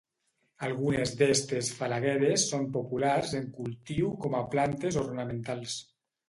[0.67, 5.79] Algunes d'estes falagueres són populars en cultiu com a plantes ornamentals.